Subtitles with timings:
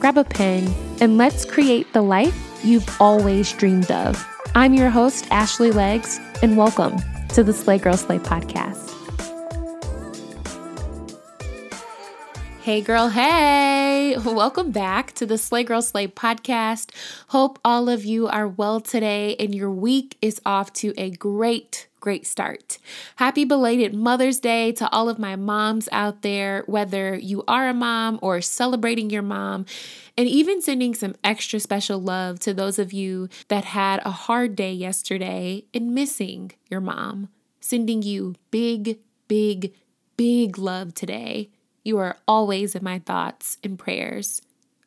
[0.00, 4.26] grab a pen, and let's create the life you've always dreamed of.
[4.54, 6.96] I'm your host, Ashley Legs, and welcome
[7.34, 8.88] to the Slay Girl Slay podcast.
[12.62, 13.79] Hey, girl, hey!
[14.00, 16.90] Welcome back to the Slay Girl Slay podcast.
[17.28, 21.86] Hope all of you are well today and your week is off to a great
[22.00, 22.78] great start.
[23.16, 27.74] Happy belated Mother's Day to all of my moms out there, whether you are a
[27.74, 29.66] mom or celebrating your mom,
[30.16, 34.56] and even sending some extra special love to those of you that had a hard
[34.56, 37.28] day yesterday and missing your mom.
[37.60, 38.98] Sending you big,
[39.28, 39.74] big,
[40.16, 41.50] big love today.
[41.82, 44.42] You are always in my thoughts and prayers.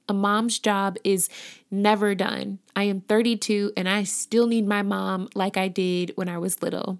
[0.07, 1.29] A mom's job is
[1.71, 2.59] never done.
[2.75, 6.61] I am 32 and I still need my mom like I did when I was
[6.61, 6.99] little.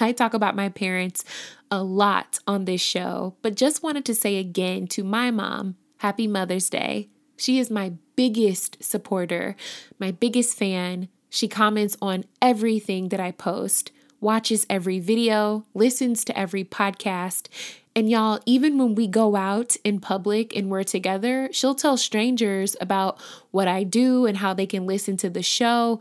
[0.00, 1.24] I talk about my parents
[1.70, 6.26] a lot on this show, but just wanted to say again to my mom, Happy
[6.26, 7.08] Mother's Day.
[7.36, 9.56] She is my biggest supporter,
[9.98, 11.08] my biggest fan.
[11.28, 13.90] She comments on everything that I post,
[14.20, 17.48] watches every video, listens to every podcast,
[17.94, 22.74] and y'all, even when we go out in public and we're together, she'll tell strangers
[22.80, 26.00] about what I do and how they can listen to the show.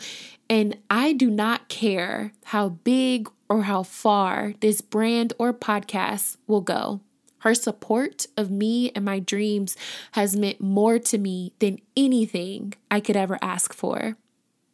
[0.49, 6.61] And I do not care how big or how far this brand or podcast will
[6.61, 7.01] go.
[7.39, 9.75] Her support of me and my dreams
[10.11, 14.15] has meant more to me than anything I could ever ask for.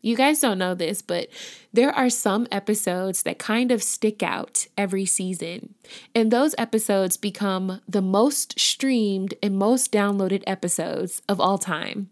[0.08, 1.28] You guys don't know this, but
[1.74, 5.76] there are some episodes that kind of stick out every season.
[6.16, 12.10] And those episodes become the most streamed and most downloaded episodes of all time.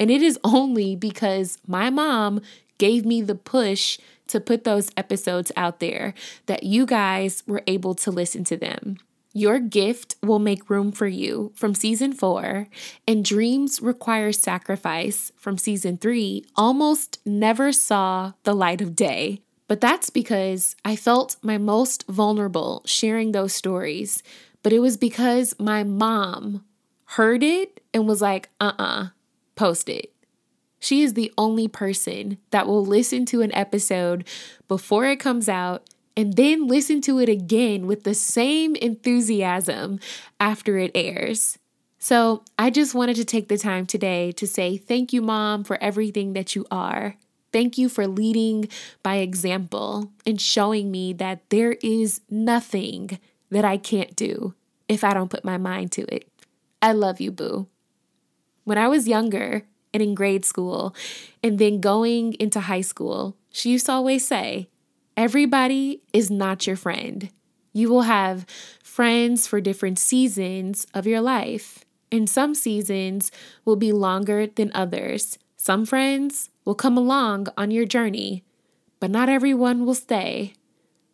[0.00, 2.40] And it is only because my mom
[2.78, 3.96] gave me the push
[4.26, 6.14] to put those episodes out there
[6.46, 8.98] that you guys were able to listen to them.
[9.36, 12.68] Your gift will make room for you from season four,
[13.06, 19.42] and Dreams Require Sacrifice from season three almost never saw the light of day.
[19.68, 24.22] But that's because I felt my most vulnerable sharing those stories.
[24.62, 26.64] But it was because my mom
[27.04, 29.06] heard it and was like, uh uh-uh, uh,
[29.54, 30.14] post it.
[30.78, 34.26] She is the only person that will listen to an episode
[34.66, 40.00] before it comes out and then listen to it again with the same enthusiasm
[40.40, 41.58] after it airs.
[41.98, 45.82] So, I just wanted to take the time today to say thank you, Mom, for
[45.82, 47.16] everything that you are.
[47.52, 48.68] Thank you for leading
[49.02, 53.18] by example and showing me that there is nothing
[53.50, 54.54] that I can't do
[54.88, 56.28] if I don't put my mind to it.
[56.82, 57.66] I love you, Boo.
[58.64, 59.62] When I was younger
[59.94, 60.94] and in grade school
[61.42, 64.68] and then going into high school, she used to always say,
[65.16, 67.30] Everybody is not your friend.
[67.72, 68.44] You will have
[68.82, 73.30] friends for different seasons of your life, and some seasons
[73.64, 75.38] will be longer than others.
[75.56, 78.44] Some friends will come along on your journey,
[79.00, 80.52] but not everyone will stay.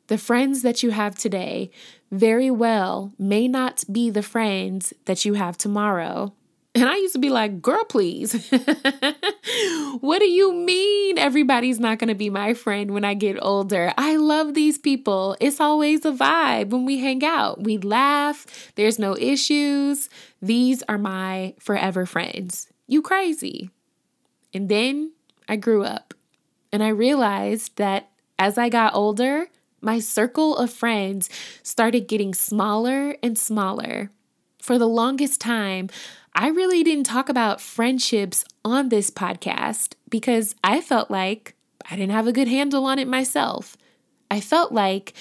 [0.09, 1.71] The friends that you have today
[2.11, 6.35] very well may not be the friends that you have tomorrow.
[6.75, 8.33] And I used to be like, girl, please.
[10.01, 13.93] what do you mean everybody's not going to be my friend when I get older?
[13.99, 15.37] I love these people.
[15.39, 17.63] It's always a vibe when we hang out.
[17.63, 20.09] We laugh, there's no issues.
[20.41, 22.69] These are my forever friends.
[22.87, 23.69] You crazy.
[24.55, 25.13] And then
[25.49, 26.15] I grew up
[26.73, 29.49] and I realized that as I got older,
[29.83, 31.29] my circle of friends
[31.63, 34.11] started getting smaller and smaller.
[34.63, 35.89] For the longest time,
[36.37, 41.57] I really didn't talk about friendships on this podcast because I felt like
[41.91, 43.77] I didn't have a good handle on it myself.
[44.31, 45.15] I felt like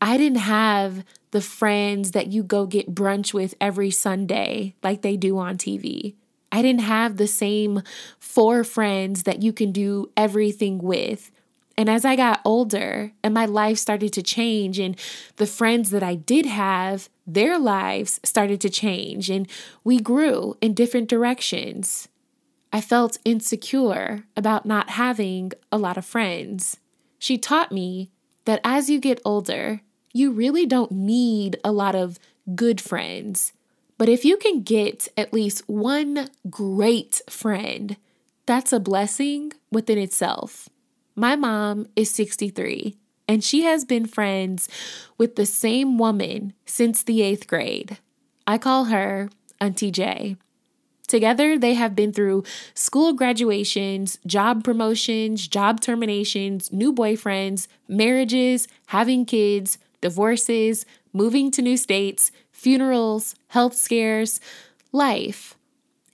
[0.00, 5.18] I didn't have the friends that you go get brunch with every Sunday like they
[5.18, 6.14] do on TV.
[6.50, 7.82] I didn't have the same
[8.18, 11.30] four friends that you can do everything with.
[11.76, 14.98] And as I got older and my life started to change, and
[15.36, 19.46] the friends that I did have, their lives started to change, and
[19.84, 22.08] we grew in different directions.
[22.72, 26.78] I felt insecure about not having a lot of friends.
[27.18, 28.10] She taught me
[28.44, 29.80] that as you get older,
[30.12, 32.18] you really don't need a lot of
[32.54, 33.52] good friends.
[33.98, 37.96] But if you can get at least one great friend,
[38.46, 40.68] that's a blessing within itself.
[41.18, 42.94] My mom is 63
[43.26, 44.68] and she has been friends
[45.16, 47.96] with the same woman since the eighth grade.
[48.46, 50.36] I call her Auntie J.
[51.08, 59.24] Together, they have been through school graduations, job promotions, job terminations, new boyfriends, marriages, having
[59.24, 60.84] kids, divorces,
[61.14, 64.38] moving to new states, funerals, health scares,
[64.92, 65.54] life.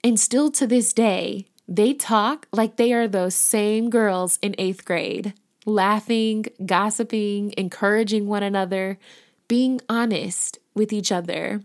[0.01, 4.85] And still to this day, they talk like they are those same girls in eighth
[4.85, 5.33] grade,
[5.65, 8.99] laughing, gossiping, encouraging one another,
[9.47, 11.61] being honest with each other.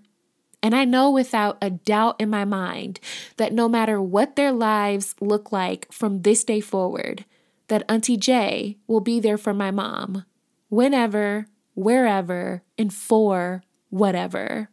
[0.63, 3.01] And I know without a doubt in my mind
[3.37, 7.27] that no matter what their lives look like from this day forward,
[7.69, 10.25] that Auntie Jay will be there for my mom,
[10.71, 14.71] whenever, wherever, and for whatever.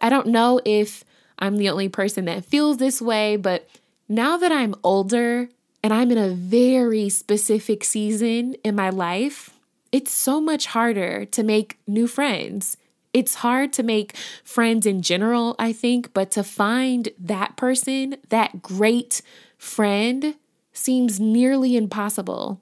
[0.00, 1.02] I don't know if
[1.36, 3.68] I'm the only person that feels this way, but
[4.08, 5.48] now that I'm older
[5.82, 9.50] and I'm in a very specific season in my life,
[9.92, 12.76] it's so much harder to make new friends
[13.16, 14.14] it's hard to make
[14.44, 19.22] friends in general, I think, but to find that person, that great
[19.56, 20.34] friend,
[20.74, 22.60] seems nearly impossible.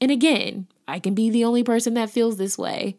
[0.00, 2.98] And again, I can be the only person that feels this way.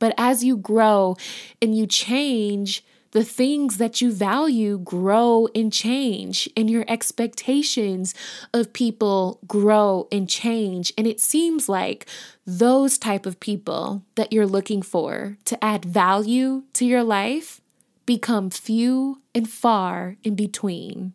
[0.00, 1.16] But as you grow
[1.62, 8.14] and you change, the things that you value grow and change, and your expectations
[8.52, 10.92] of people grow and change.
[10.98, 12.06] And it seems like
[12.46, 17.60] those type of people that you're looking for to add value to your life
[18.06, 21.12] become few and far in between.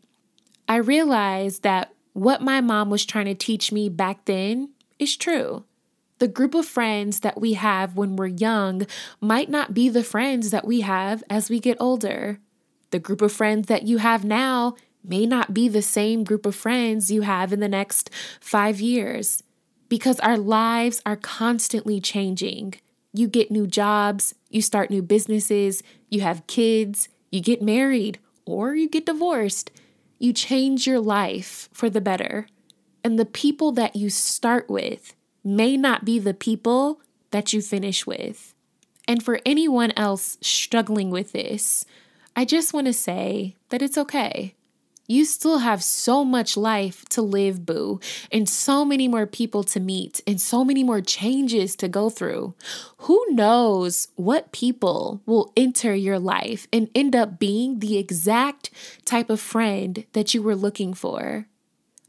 [0.68, 4.69] I realized that what my mom was trying to teach me back then
[5.00, 5.66] is true.
[6.23, 8.87] The group of friends that we have when we're young
[9.19, 12.39] might not be the friends that we have as we get older.
[12.91, 16.55] The group of friends that you have now may not be the same group of
[16.55, 18.09] friends you have in the next
[18.39, 19.43] five years
[19.89, 22.75] because our lives are constantly changing.
[23.11, 28.75] You get new jobs, you start new businesses, you have kids, you get married, or
[28.75, 29.71] you get divorced.
[30.19, 32.47] You change your life for the better.
[33.03, 35.13] And the people that you start with,
[35.44, 37.01] may not be the people
[37.31, 38.54] that you finish with.
[39.07, 41.86] And for anyone else struggling with this,
[42.36, 44.56] I just want to say that it's okay.
[45.06, 48.00] You still have so much life to live, boo,
[48.31, 52.56] and so many more people to meet, and so many more changes to go through.
[53.00, 58.72] Who knows what people will enter your life and end up being the exact
[59.04, 61.48] type of friend that you were looking for?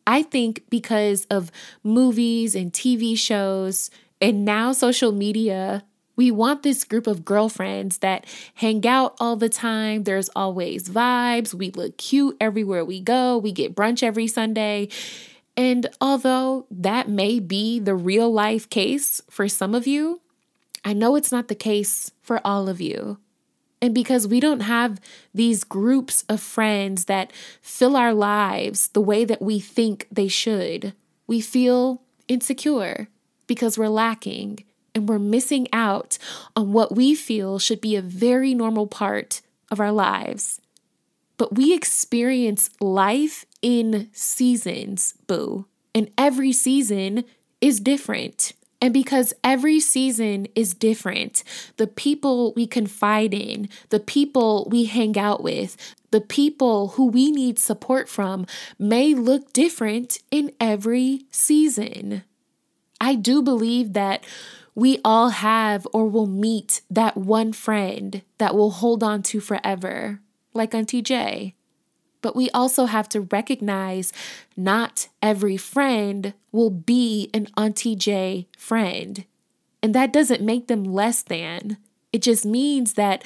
[0.07, 1.51] I think because of
[1.83, 3.91] movies and TV shows
[4.21, 5.85] and now social media,
[6.17, 10.05] we want this group of girlfriends that hang out all the time.
[10.05, 11.55] There's always vibes.
[11.55, 13.39] We look cute everywhere we go.
[13.39, 14.89] We get brunch every Sunday.
[15.57, 20.21] And although that may be the real life case for some of you,
[20.85, 23.19] I know it's not the case for all of you.
[23.85, 24.99] And because we don't have
[25.35, 30.95] these groups of friends that fill our lives the way that we think they should,
[31.27, 33.09] we feel insecure
[33.47, 34.65] because we're lacking
[34.95, 36.17] and we're missing out
[36.57, 40.63] on what we feel should be a very normal part of our lives.
[41.37, 45.67] But we experience life in seasons, boo.
[45.95, 47.27] And every season
[47.61, 48.55] is different.
[48.85, 51.43] And because every season is different,
[51.79, 55.79] the people we confide in, the people we hang out with,
[56.11, 58.45] the people who we need support from
[58.79, 62.25] may look different in every season.
[63.01, 64.23] I do believe that
[64.75, 70.21] we all have or will meet that one friend that we'll hold on to forever,
[70.53, 71.55] like Auntie J.
[72.25, 74.11] But we also have to recognize
[74.57, 79.27] not every friend will be an Auntie J friend.
[79.83, 81.77] And that doesn't make them less than.
[82.15, 83.23] It just means that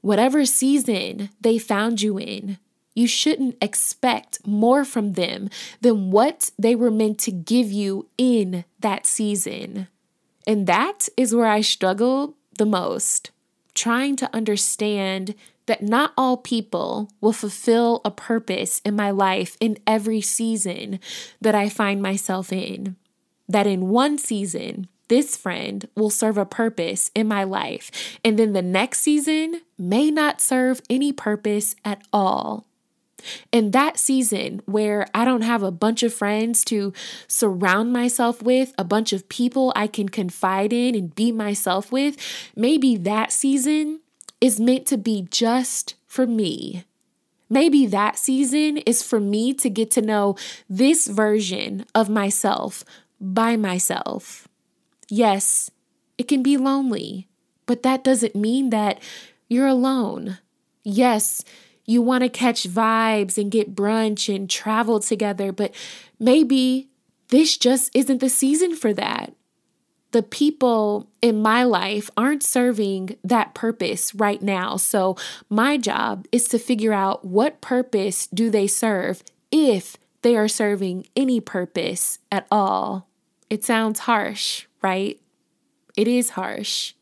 [0.00, 2.56] whatever season they found you in,
[2.94, 5.50] you shouldn't expect more from them
[5.82, 9.88] than what they were meant to give you in that season.
[10.46, 13.30] And that is where I struggle the most,
[13.74, 15.34] trying to understand
[15.68, 20.98] that not all people will fulfill a purpose in my life in every season
[21.40, 22.96] that I find myself in.
[23.48, 28.52] That in one season, this friend will serve a purpose in my life, and then
[28.52, 32.66] the next season may not serve any purpose at all.
[33.50, 36.92] In that season where I don't have a bunch of friends to
[37.26, 42.16] surround myself with, a bunch of people I can confide in and be myself with,
[42.54, 44.00] maybe that season
[44.40, 46.84] is meant to be just for me.
[47.50, 50.36] Maybe that season is for me to get to know
[50.68, 52.84] this version of myself
[53.20, 54.46] by myself.
[55.08, 55.70] Yes,
[56.18, 57.28] it can be lonely,
[57.66, 59.00] but that doesn't mean that
[59.48, 60.38] you're alone.
[60.84, 61.42] Yes,
[61.86, 65.74] you want to catch vibes and get brunch and travel together, but
[66.18, 66.90] maybe
[67.28, 69.32] this just isn't the season for that.
[70.12, 74.76] The people in my life aren't serving that purpose right now.
[74.76, 75.16] So,
[75.50, 81.06] my job is to figure out what purpose do they serve if they are serving
[81.14, 83.08] any purpose at all.
[83.50, 85.20] It sounds harsh, right?
[85.96, 86.94] It is harsh.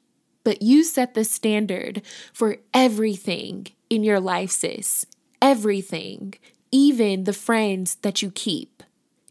[0.44, 5.04] But you set the standard for everything in your life, sis.
[5.42, 6.34] Everything,
[6.70, 8.75] even the friends that you keep.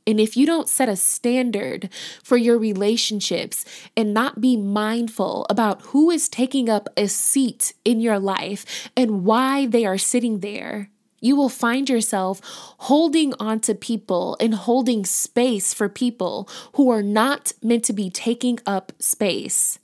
[0.07, 1.89] And if you don't set a standard
[2.24, 3.65] for your relationships
[3.97, 9.25] and not be mindful about who is taking up a seat in your life and
[9.25, 12.39] why they are sitting there, you will find yourself
[12.79, 18.09] holding on to people and holding space for people who are not meant to be
[18.09, 19.79] taking up space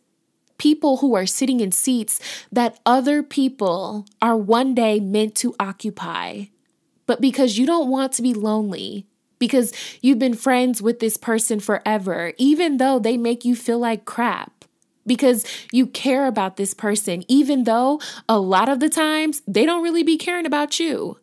[0.62, 2.20] people who are sitting in seats
[2.52, 6.44] that other people are one day meant to occupy.
[7.08, 9.08] But because you don't want to be lonely,
[9.42, 14.06] because you've been friends with this person forever, even though they make you feel like
[14.06, 14.66] crap,
[15.06, 19.82] because you care about this person, even though a lot of the times they don't
[19.82, 21.18] really be caring about you.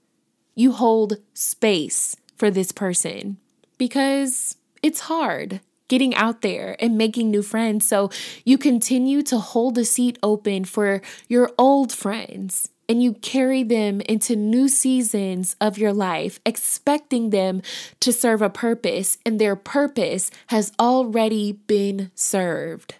[0.56, 3.36] You hold space for this person
[3.78, 7.86] because it's hard getting out there and making new friends.
[7.86, 8.10] So
[8.44, 14.00] you continue to hold a seat open for your old friends and you carry them
[14.02, 17.60] into new seasons of your life, expecting them
[18.00, 22.94] to serve a purpose, and their purpose has already been served.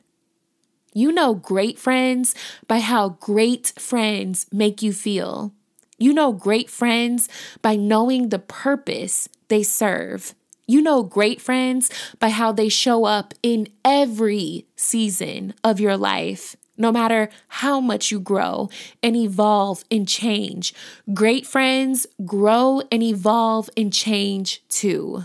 [0.92, 2.34] You know great friends
[2.66, 5.52] by how great friends make you feel.
[5.98, 7.28] You know great friends
[7.62, 10.34] by knowing the purpose they serve.
[10.66, 16.56] You know great friends by how they show up in every season of your life.
[16.78, 18.70] No matter how much you grow
[19.02, 20.72] and evolve and change,
[21.12, 25.24] great friends grow and evolve and change too.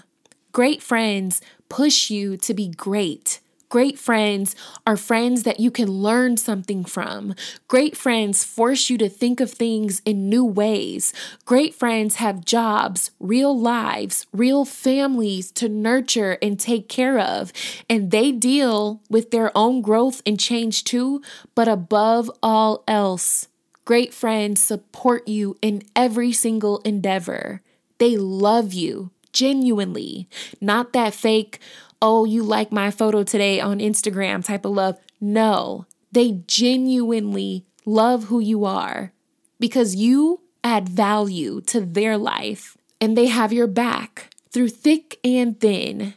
[0.51, 3.39] Great friends push you to be great.
[3.73, 7.33] Great friends are friends that you can learn something from.
[7.67, 11.11] Great friends force you to think of things in new ways.
[11.45, 17.51] Great friends have jobs, real lives, real families to nurture and take care of.
[17.89, 21.23] And they deal with their own growth and change too.
[21.55, 23.47] But above all else,
[23.85, 27.63] great friends support you in every single endeavor.
[27.97, 30.29] They love you genuinely,
[30.61, 31.59] not that fake,
[32.03, 34.99] oh, you like my photo today on Instagram type of love.
[35.21, 39.13] No, they genuinely love who you are
[39.57, 45.57] because you add value to their life and they have your back through thick and
[45.61, 46.13] thin.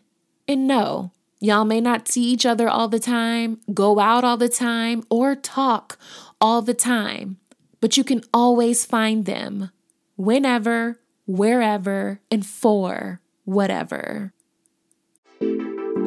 [0.49, 4.49] And no, y'all may not see each other all the time, go out all the
[4.49, 5.99] time, or talk
[6.40, 7.37] all the time,
[7.81, 9.71] but you can always find them
[10.16, 14.33] whenever, wherever, and for whatever.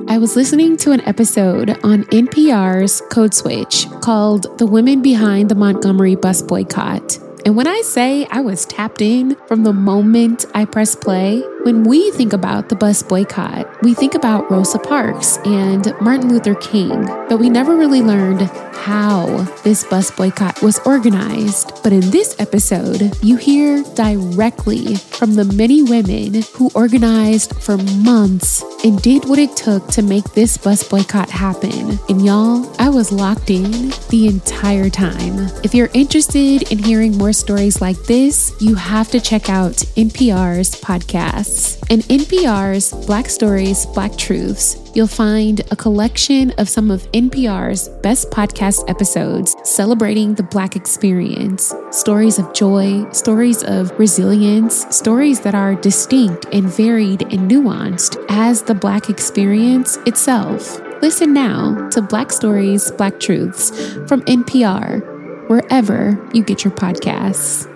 [0.10, 5.54] I was listening to an episode on NPR's Code Switch called The Women Behind the
[5.56, 7.20] Montgomery Bus Boycott.
[7.46, 11.84] And when I say I was tapped in from the moment I pressed play, when
[11.84, 17.05] we think about the bus boycott, we think about Rosa Parks and Martin Luther King,
[17.27, 19.25] but we never really learned how
[19.63, 21.72] this bus boycott was organized.
[21.84, 28.63] But in this episode, you hear directly from the many women who organized for months
[28.86, 32.00] and did what it took to make this bus boycott happen.
[32.08, 35.50] And y'all, I was locked in the entire time.
[35.63, 40.72] If you're interested in hearing more stories like this, you have to check out NPR's
[40.82, 41.78] podcasts.
[41.90, 48.32] In NPR's Black Stories, Black Truths, you'll find a collection of some of NPR's best
[48.32, 51.74] podcast episodes celebrating the Black experience.
[51.92, 58.64] Stories of joy, stories of resilience, stories that are distinct and varied and nuanced as
[58.64, 60.80] the Black experience itself.
[61.02, 63.70] Listen now to Black Stories, Black Truths
[64.08, 65.19] from NPR,
[65.50, 67.68] wherever you get your podcasts.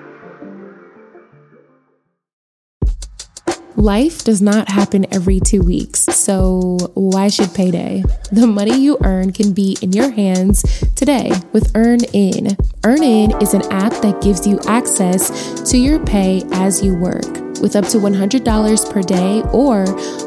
[3.76, 8.04] Life does not happen every two weeks, so why should payday?
[8.32, 10.62] The money you earn can be in your hands
[10.96, 12.56] today with EarnIn.
[12.84, 17.26] EarnIn is an app that gives you access to your pay as you work
[17.62, 19.84] with up to $100 per day or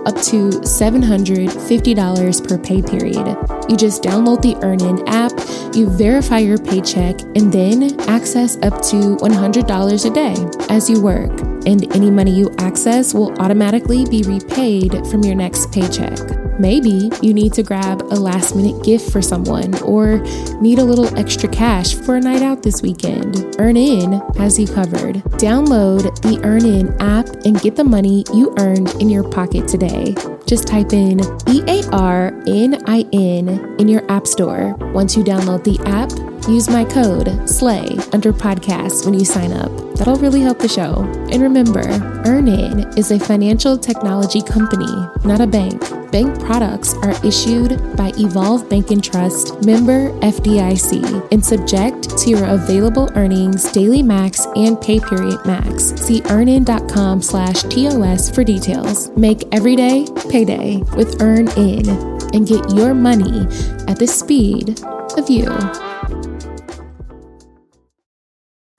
[0.06, 3.36] up to $750 per pay period.
[3.68, 5.32] You just download the EarnIn app
[5.76, 10.34] You verify your paycheck and then access up to $100 a day
[10.74, 11.38] as you work.
[11.66, 16.45] And any money you access will automatically be repaid from your next paycheck.
[16.58, 20.18] Maybe you need to grab a last minute gift for someone or
[20.60, 23.34] need a little extra cash for a night out this weekend.
[23.58, 25.16] EarnIn has you covered.
[25.38, 30.14] Download the EarnIn app and get the money you earned in your pocket today.
[30.46, 34.74] Just type in E A R N I N in your App Store.
[34.92, 36.10] Once you download the app,
[36.48, 39.85] use my code SLAY under podcast when you sign up.
[39.96, 41.02] That'll really help the show.
[41.32, 41.82] And remember,
[42.24, 44.86] EarnIn is a financial technology company,
[45.24, 45.82] not a bank.
[46.12, 52.44] Bank products are issued by Evolve Bank and Trust, member FDIC, and subject to your
[52.44, 55.94] available earnings, daily max, and pay period max.
[56.00, 59.10] See earnin.com slash TOS for details.
[59.16, 63.46] Make every day payday with EarnIn and get your money
[63.88, 64.80] at the speed
[65.16, 65.95] of you.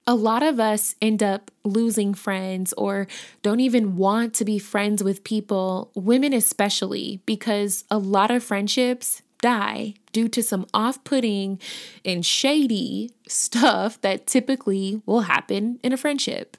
[0.09, 3.07] A lot of us end up losing friends or
[3.41, 9.21] don't even want to be friends with people, women especially, because a lot of friendships
[9.41, 11.59] die due to some off putting
[12.05, 16.55] and shady stuff that typically will happen in a friendship.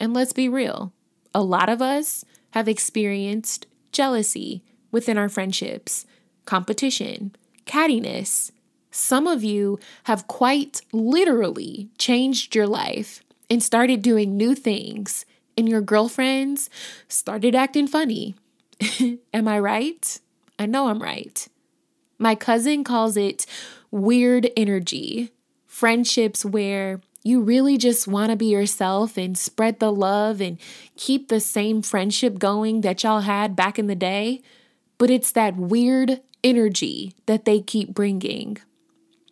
[0.00, 0.92] And let's be real,
[1.32, 6.06] a lot of us have experienced jealousy within our friendships,
[6.44, 8.50] competition, cattiness
[8.90, 15.24] some of you have quite literally changed your life and started doing new things,
[15.56, 16.70] and your girlfriends
[17.08, 18.34] started acting funny.
[19.34, 20.20] Am I right?
[20.58, 21.48] I know I'm right.
[22.18, 23.46] My cousin calls it
[23.90, 25.32] weird energy,
[25.66, 30.58] friendships where you really just want to be yourself and spread the love and
[30.96, 34.40] keep the same friendship going that y'all had back in the day,
[34.98, 38.58] but it's that weird energy that they keep bringing.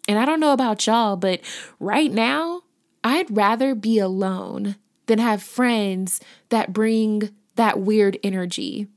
[0.09, 1.43] And I don't know about y'all, but
[1.79, 2.63] right now,
[3.05, 8.89] I'd rather be alone than have friends that bring that weird energy.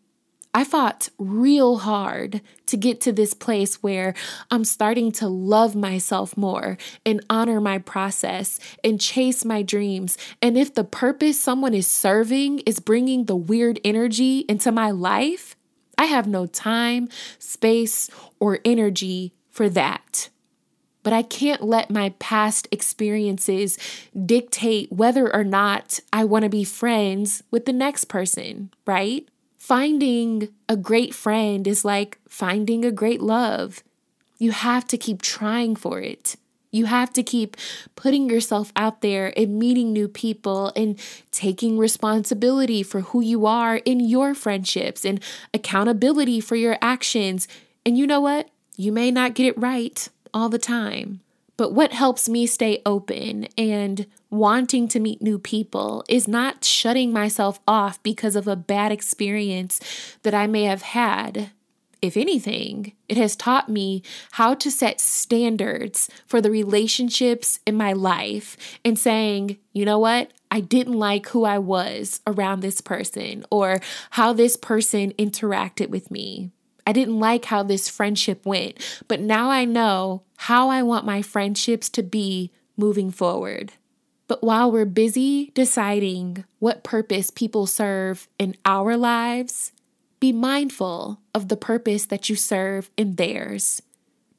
[0.54, 4.14] I fought real hard to get to this place where
[4.50, 10.18] I'm starting to love myself more and honor my process and chase my dreams.
[10.42, 15.56] And if the purpose someone is serving is bringing the weird energy into my life,
[15.98, 17.08] I have no time,
[17.40, 20.30] space, or energy for that
[21.04, 23.78] but I can't let my past experiences
[24.26, 29.28] dictate whether or not I want to be friends with the next person, right?
[29.58, 33.84] Finding a great friend is like finding a great love.
[34.38, 36.36] You have to keep trying for it.
[36.72, 37.58] You have to keep
[37.96, 40.98] putting yourself out there and meeting new people and
[41.30, 45.22] taking responsibility for who you are in your friendships and
[45.54, 47.48] accountability for your actions.
[47.86, 48.50] And you know what?
[48.78, 51.22] You may not get it right all the time.
[51.58, 57.14] But what helps me stay open and wanting to meet new people is not shutting
[57.14, 59.80] myself off because of a bad experience
[60.24, 61.52] that I may have had.
[62.02, 67.94] If anything, it has taught me how to set standards for the relationships in my
[67.94, 70.32] life and saying, you know what?
[70.50, 76.10] I didn't like who I was around this person or how this person interacted with
[76.10, 76.50] me.
[76.86, 81.22] I didn't like how this friendship went, but now I know how I want my
[81.22, 83.74] friendships to be moving forward.
[84.28, 89.74] But while we're busy deciding what purpose people serve in our lives,
[90.20, 93.82] be mindful of the purpose that you serve in theirs.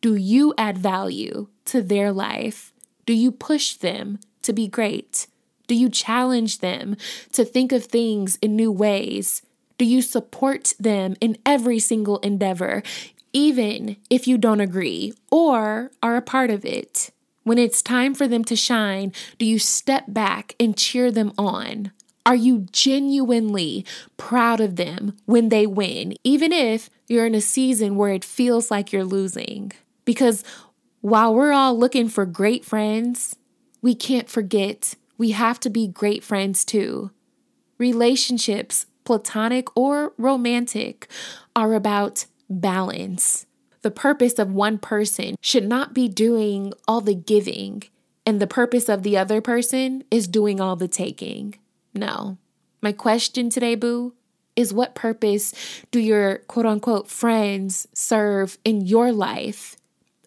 [0.00, 2.72] Do you add value to their life?
[3.04, 5.26] Do you push them to be great?
[5.66, 6.96] Do you challenge them
[7.32, 9.42] to think of things in new ways?
[9.82, 12.84] Do you support them in every single endeavor,
[13.32, 17.10] even if you don't agree or are a part of it?
[17.42, 21.90] When it's time for them to shine, do you step back and cheer them on?
[22.24, 23.84] Are you genuinely
[24.16, 28.70] proud of them when they win, even if you're in a season where it feels
[28.70, 29.72] like you're losing?
[30.04, 30.44] Because
[31.00, 33.34] while we're all looking for great friends,
[33.80, 37.10] we can't forget we have to be great friends too.
[37.78, 41.08] Relationships platonic or romantic,
[41.54, 43.46] are about balance.
[43.82, 47.82] The purpose of one person should not be doing all the giving,
[48.24, 51.56] and the purpose of the other person is doing all the taking.
[51.94, 52.38] No.
[52.80, 54.14] My question today, Boo,
[54.54, 55.54] is what purpose
[55.90, 59.76] do your quote unquote friends serve in your life?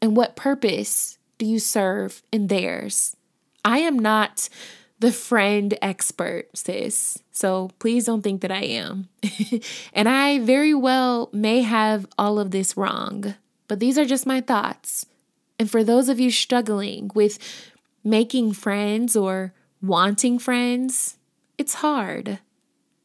[0.01, 3.15] And what purpose do you serve in theirs?
[3.63, 4.49] I am not
[4.99, 7.19] the friend expert, sis.
[7.31, 9.09] So please don't think that I am.
[9.93, 13.35] and I very well may have all of this wrong,
[13.67, 15.05] but these are just my thoughts.
[15.59, 17.37] And for those of you struggling with
[18.03, 21.17] making friends or wanting friends,
[21.57, 22.39] it's hard.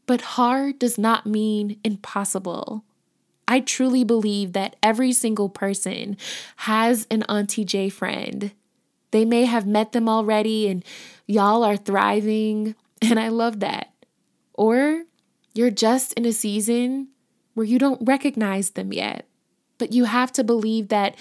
[0.07, 2.85] But hard does not mean impossible.
[3.47, 6.17] I truly believe that every single person
[6.57, 8.53] has an Auntie J friend.
[9.11, 10.85] They may have met them already and
[11.27, 13.93] y'all are thriving, and I love that.
[14.55, 15.05] Or
[15.55, 17.09] you're just in a season
[17.55, 19.27] where you don't recognize them yet.
[19.79, 21.17] But you have to believe that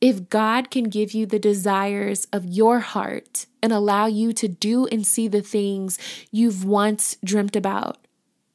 [0.00, 4.86] if God can give you the desires of your heart and allow you to do
[4.86, 5.98] and see the things
[6.30, 7.98] you've once dreamt about,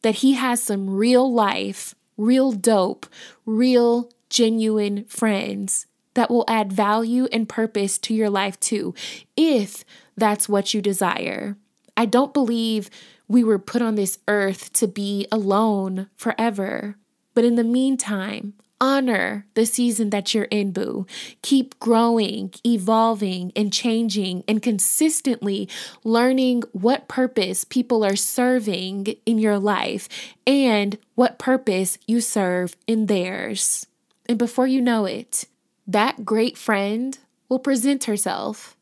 [0.02, 3.06] that He has some real life, real dope,
[3.46, 8.94] real genuine friends that will add value and purpose to your life too,
[9.36, 9.84] if
[10.16, 11.58] that's what you desire.
[11.96, 12.90] I don't believe
[13.28, 16.98] we were put on this earth to be alone forever.
[17.34, 21.08] But in the meantime, honor the season that you're in, boo.
[21.42, 25.70] Keep growing, evolving, and changing, and consistently
[26.04, 30.10] learning what purpose people are serving in your life
[30.46, 33.88] and what purpose you serve in theirs.
[34.28, 35.46] And before you know it,
[35.88, 37.18] that great friend
[37.50, 38.76] will present herself.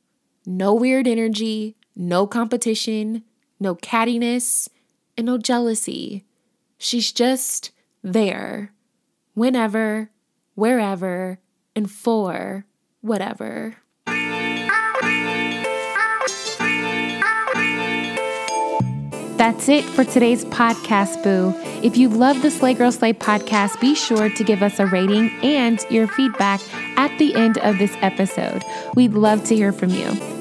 [0.45, 3.23] No weird energy, no competition,
[3.59, 4.67] no cattiness,
[5.17, 6.25] and no jealousy.
[6.77, 7.71] She's just
[8.03, 8.73] there
[9.33, 10.09] whenever,
[10.55, 11.39] wherever,
[11.75, 12.65] and for
[13.01, 13.77] whatever.
[19.37, 21.60] That's it for today's podcast, Boo.
[21.83, 25.31] If you love the Slay Girl Slay podcast, be sure to give us a rating
[25.43, 26.61] and your feedback
[26.95, 28.63] at the end of this episode.
[28.93, 30.40] We'd love to hear from you.